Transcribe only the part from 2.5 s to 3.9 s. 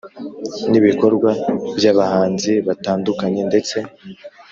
batandukanye ndetse